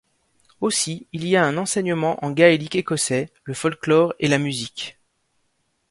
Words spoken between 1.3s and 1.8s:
a un